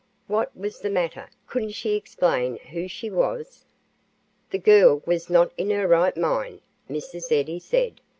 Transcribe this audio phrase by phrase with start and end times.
[0.25, 3.65] What was the matter couldn't she explain who she was?"
[4.49, 7.31] "The girl was not in her right mind," Mrs.
[7.31, 8.01] Eddy said.